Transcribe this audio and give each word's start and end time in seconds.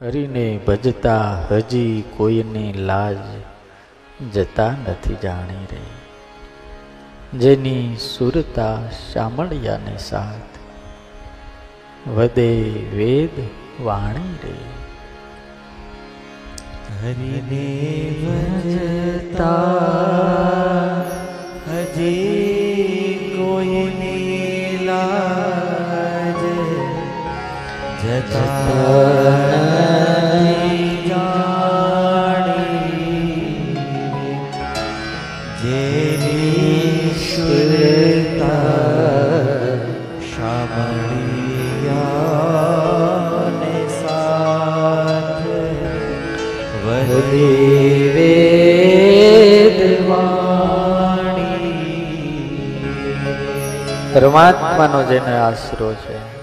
હરીને 0.00 0.44
ભજતા 0.66 1.24
હજી 1.50 2.04
કોઈની 2.16 2.72
લાજ 2.72 3.18
જતા 4.34 4.68
નથી 4.84 5.16
જાણી 5.22 5.64
રહી. 5.72 5.90
જેની 7.38 7.82
સુરતા 8.04 8.78
શામળિયાને 9.00 9.96
સાથ 9.98 10.56
વદે 12.08 12.48
વેદ 12.94 13.36
વાણી 13.84 14.34
રે 14.44 14.56
હરિને 16.96 17.66
ભજતા 18.22 19.76
હજી 21.68 22.39
પરમાત્માનો 54.12 55.02
જેને 55.02 55.32
આશરો 55.38 55.94
છે. 55.94 56.39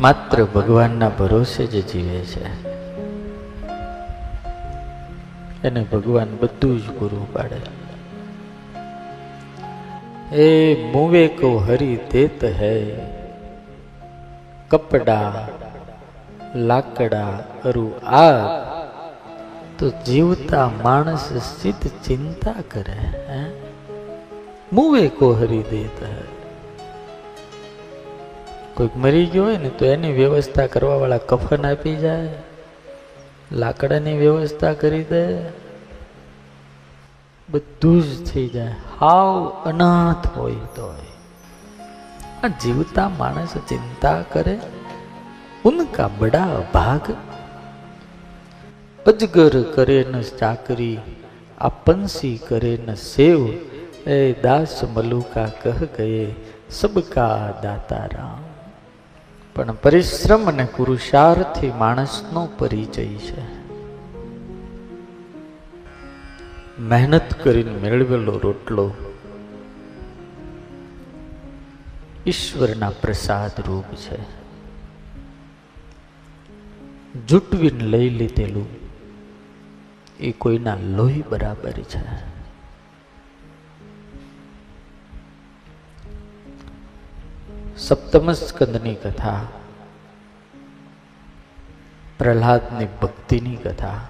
માત્ર 0.00 0.44
ભગવાનના 0.44 1.08
ભરોસે 1.08 1.66
જ 1.66 1.86
જીવે 1.86 2.20
છે. 2.20 2.44
એને 5.64 5.86
ભગવાન 5.92 6.36
બધું 6.40 6.78
જ 6.78 6.90
પૂરું 6.90 7.32
પાડે. 7.32 7.60
એ 10.36 10.74
મુવે 10.92 11.28
કો 11.28 11.58
હરી 11.58 11.96
દેત 12.12 12.44
હૈ, 12.44 12.94
કપડા, 14.68 15.48
લાકડા 16.54 17.28
અરુ 17.64 17.92
આ 18.04 18.32
તો 19.78 19.90
જીવતા 19.90 20.70
માણસ 20.82 21.32
સ્થિત 21.32 21.86
ચિંતા 22.04 22.54
કરે, 22.70 22.98
હે? 23.28 23.44
મુવે 24.72 25.08
કો 25.08 25.32
હરી 25.32 25.62
દેત 25.62 26.02
હૈ. 26.02 26.35
કોઈક 28.76 28.94
મરી 28.96 29.26
ગયો 29.26 29.44
હોય 29.44 29.58
ને 29.58 29.70
તો 29.78 29.84
એની 29.86 30.12
વ્યવસ્થા 30.12 30.66
કરવા 30.66 30.96
વાળા 30.96 31.26
કફન 31.30 31.66
આપી 31.66 31.96
જાય, 31.96 32.32
લાકડાની 33.52 34.16
વ્યવસ્થા 34.18 34.72
કરી 34.72 35.04
દે, 35.04 35.22
બધું 37.48 37.98
જ 38.02 38.10
થઈ 38.30 38.48
જાય. 38.48 38.74
હાવ 39.00 39.30
અનાથ 39.64 40.26
હોય 40.36 40.64
તો 40.76 40.88
આ 42.44 42.50
જીવતા 42.62 43.08
માણસ 43.18 43.54
ચિંતા 43.68 44.18
કરે, 44.32 44.56
ઉનકા 45.64 46.08
બડા 46.18 46.58
ભાગ. 46.74 47.06
અજગર 49.06 49.54
કરે 49.74 49.98
ન 50.10 50.14
ચાકરી 50.40 50.98
આ 51.58 51.70
પંસી 51.84 52.36
કરે 52.48 52.72
ન 52.86 52.88
સેવ. 53.04 53.40
એ 54.08 54.18
દાસ 54.42 54.74
મલુકા 54.94 55.48
કહ 55.62 55.80
ગયે 55.96 56.26
સબકા 56.70 57.38
દાતા 57.62 58.04
રામ 58.12 58.42
પણ 59.56 59.72
પરિશ્રમ 59.72 60.48
અને 60.48 60.68
પુરુષાર્થથી 60.76 61.72
માણસનો 61.72 62.48
પરિચય 62.58 63.06
છે. 63.06 63.40
મહેનત 66.80 67.34
કરીને 67.42 67.70
મેળવેલો 67.70 68.38
રોટલો 68.38 68.94
ઈશ્વરના 72.26 72.90
પ્રસાદ 72.90 73.50
રૂપ 73.66 73.94
છે. 73.94 74.18
જૂટવીને 77.26 77.84
લઈ 77.84 78.10
લીધેલું 78.10 78.66
એ 80.20 80.32
કોઈના 80.32 80.74
લોહી 80.74 81.24
બરાબર 81.30 81.72
છે. 81.72 82.35
સપ્તમ 87.78 88.32
સ્કંદની 88.32 88.94
કથા, 88.94 89.40
પ્રહલાદની 92.18 92.86
ભક્તિની 93.02 93.56
કથા, 93.56 94.00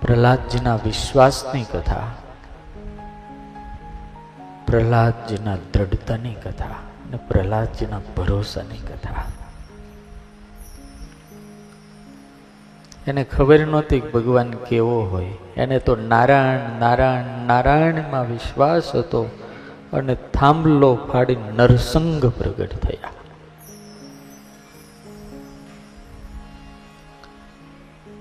પ્રહલાદજીના 0.00 0.76
વિશ્વાસની 0.76 1.64
કથા, 1.64 2.06
પ્રહલાદજીના 4.66 5.56
દ્રઢતાની 5.56 6.34
કથા 6.34 6.64
અને 6.64 7.16
પ્રહલાદજીના 7.16 8.00
ભરોસાની 8.16 8.78
કથા. 8.78 9.24
એને 13.06 13.24
ખબર 13.24 13.66
નહોતી 13.66 14.00
ભગવાન 14.00 14.50
કેવો 14.50 15.02
હોય. 15.02 15.32
એને 15.56 15.78
તો 15.78 15.96
નારાયણ 15.96 16.80
નારાયણ, 16.80 17.46
નારાયણમાં 17.46 18.30
વિશ્વાસ 18.30 18.94
હતો. 18.94 19.38
અને 19.92 20.14
થાંભલો 20.14 20.98
ફાડી 21.12 21.36
નરસંગ 21.36 22.26
પ્રગટ 22.26 22.70
થયા. 22.72 23.10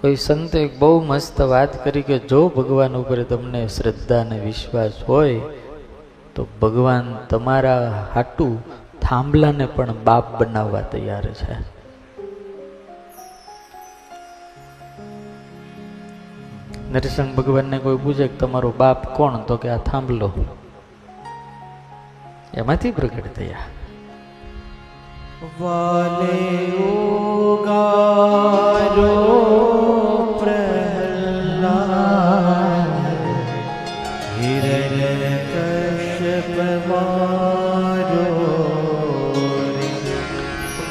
કોઈ 0.00 0.16
સંતે 0.16 0.70
બહુ 0.78 1.02
મસ્ત 1.02 1.40
વાત 1.40 1.84
કરી 1.84 2.02
કે 2.02 2.18
જો 2.18 2.48
ભગવાન 2.48 2.96
ઉપર 2.96 3.22
તમને 3.22 3.68
શ્રદ્ધા 3.68 4.20
અને 4.20 4.38
વિશ્વાસ 4.38 4.92
હોય, 5.08 5.40
તો 6.34 6.46
ભગવાન 6.62 7.18
તમારા 7.30 8.08
હાટું 8.14 8.64
થાંભલાને 9.00 9.66
પણ 9.66 9.94
બાપ 10.04 10.40
બનાવવા 10.40 10.80
તૈયાર 10.80 11.24
છે. 11.24 11.52
નરસિંહ 16.92 17.34
ભગવાનને 17.34 17.78
કોઈ 17.78 17.96
પૂછે 17.96 18.28
કે 18.28 18.36
તમારો 18.36 18.72
બાપ 18.78 19.16
કોણ? 19.16 19.36
તો 19.38 19.56
કે 19.56 19.68
આ 19.68 19.76
થાંભલો. 19.76 20.32
એમાંથી 22.54 22.90
પ્રગટ 22.90 23.26
થયા 23.36 23.66
વાલે 25.60 26.40
ઉગારો. 26.88 28.12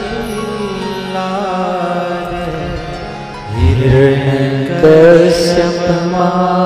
હિરણ્ય 3.57 4.39
કશ્યપ 4.83 5.87
મારો 6.13 6.66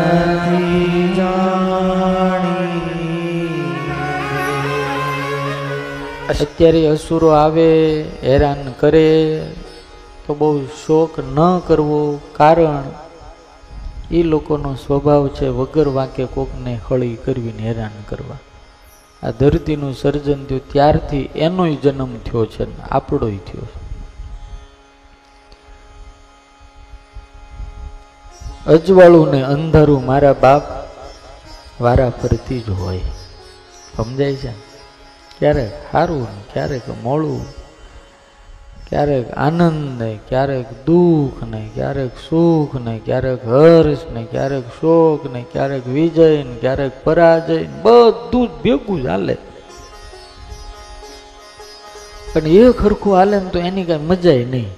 અત્યારે 6.31 6.87
અસુરો 6.87 7.27
આવે, 7.27 8.01
હેરાન 8.01 8.71
કરે, 8.71 9.45
તો 10.27 10.35
બહુ 10.35 10.65
શોક 10.65 11.19
ન 11.19 11.59
કરવો 11.59 12.19
કારણ 12.35 12.83
એ 14.11 14.23
લોકોનો 14.23 14.73
સ્વભાવ 14.73 15.27
છે, 15.27 15.47
વગર 15.47 15.87
વાંકે 15.87 16.25
કોકને 16.25 16.79
હળી 16.89 17.15
કરવીને 17.15 17.63
હેરાન 17.63 18.03
કરવા. 18.09 18.37
આ 19.27 19.31
ધરતીનું 19.31 19.93
સર્જન 19.93 20.45
થયું, 20.45 20.71
ત્યારથી 20.71 21.29
એનોય 21.35 21.75
જન્મ 21.75 22.17
થયો 22.17 22.45
છે, 22.45 22.65
ને 22.65 22.83
આપણોય 22.91 23.37
થયો 23.37 23.61
છે. 23.61 23.81
અજવાળું 28.65 29.31
ને 29.31 29.41
અંધારું 29.41 30.05
મારા 30.05 30.33
બાપ 30.33 30.61
વારા 31.81 32.09
ફરતી 32.09 32.59
જ 32.59 32.69
હોય. 32.69 32.99
સમજાય 33.97 34.35
છે? 34.35 34.70
ક્યારેક 35.41 35.73
સારું 35.91 36.27
ક્યારેક 36.53 36.87
મોડું, 37.03 37.45
ક્યારેક 38.89 39.31
આનંદ 39.37 40.01
ને 40.01 40.09
ક્યારેક 40.29 40.67
દુઃખ 40.85 41.39
ને 41.43 41.61
ક્યારેક 41.73 42.11
સુખ 42.29 42.75
ને 42.75 42.93
ક્યારેક 43.05 43.47
હર્ષ 43.47 44.03
ને 44.13 44.23
ક્યારેક 44.23 44.67
શોક 44.81 45.25
ને 45.33 45.41
ક્યારેક 45.51 45.87
વિજય 45.87 46.27
ને 46.43 46.55
ક્યારેક 46.59 46.91
પરાજય 47.03 47.57
બધું 47.83 48.47
જ 48.47 48.51
ભેગું 48.63 49.01
જ 49.01 49.05
હાલે. 49.05 49.35
પણ 52.33 52.47
એ 52.47 52.71
ખરખું 52.71 53.15
હાલે 53.15 53.37
ને 53.39 53.49
તો 53.49 53.59
એની 53.59 53.83
કાંઈ 53.83 54.07
મજાય 54.07 54.45
નહીં. 54.45 54.69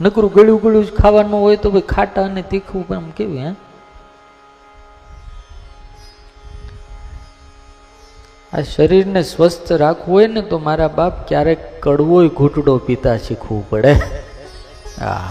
નકરું 0.00 0.32
ગળ્યું 0.32 0.62
ગળ્યું 0.62 0.86
જ 0.86 0.92
ખાવાનું 0.92 1.40
હોય 1.40 1.56
તો 1.56 1.70
ભાઈ 1.70 1.80
ખાટા 1.80 2.24
અને 2.24 2.42
તીખું 2.42 2.88
પણ 2.88 3.10
કેવું, 3.10 3.38
હે? 3.38 3.50
આ 8.54 8.62
શરીરને 8.62 9.22
સ્વસ્થ 9.22 9.72
રાખવું 9.72 10.16
હોય 10.16 10.26
ને 10.26 10.42
તો 10.42 10.58
મારા 10.58 10.88
બાપ 10.88 11.28
ક્યારેક 11.28 11.82
કડવોય 11.82 12.28
ઘૂંટડો 12.28 12.78
પીતા 12.78 13.16
શીખવું 13.16 13.70
પડે. 13.70 13.94
આ. 15.04 15.28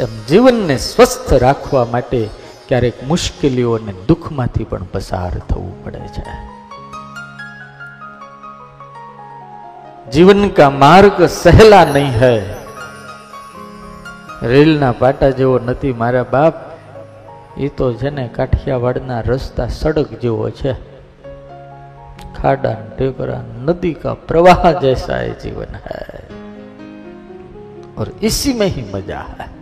એમ 0.00 0.26
જીવનને 0.28 0.78
સ્વસ્થ 0.78 1.32
રાખવા 1.32 1.84
માટે 1.84 2.28
ક્યારેક 2.68 3.02
મુશ્કેલીઓ 3.02 3.72
અને 3.72 3.94
દુઃખમાંથી 4.08 4.64
પણ 4.64 4.82
પસાર 4.82 5.38
થવું 5.38 5.84
પડે 5.84 5.98
છે. 5.98 6.58
જીવન 10.10 10.48
કા 10.48 10.70
માર્ગ 10.70 11.26
સહેલા 11.26 11.84
નહીં 11.84 12.20
હૈ. 12.20 12.40
રેલના 14.42 14.92
પાટા 14.92 15.30
જેવો 15.30 15.58
નથી 15.58 15.92
મારા 15.92 16.24
બાપ. 16.32 16.67
એ 17.57 17.69
તો 17.69 17.93
છે 17.93 18.09
ને 18.09 18.25
કાઠિયાવાડના 18.29 19.21
રસ્તા 19.21 19.67
સડક 19.69 20.19
જેવો 20.19 20.49
છે 20.51 20.73
ખાડા 22.35 22.73
ને 22.73 22.77
ટેકરા 22.91 23.41
नदी 23.65 23.93
का 23.93 24.13
प्रवाह 24.29 24.71
जैसा 24.79 25.15
है 25.15 25.33
जीवन 25.39 25.75
है 25.83 26.01
और 27.97 28.13
इसी 28.23 28.53
में 28.53 28.67
ही 28.67 28.83
मजा 28.93 29.19
है 29.29 29.56